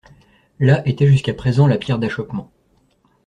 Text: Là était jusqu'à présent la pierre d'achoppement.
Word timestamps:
Là 0.57 0.81
était 0.89 1.05
jusqu'à 1.05 1.35
présent 1.35 1.67
la 1.67 1.77
pierre 1.77 1.99
d'achoppement. 1.99 2.51